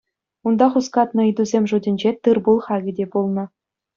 Унта 0.47 0.65
хускатнӑ 0.73 1.21
ыйтусем 1.27 1.63
шутӗнче 1.69 2.11
тыр-пул 2.23 2.57
хакӗ 2.65 2.91
те 2.97 3.05
пулнӑ. 3.11 3.45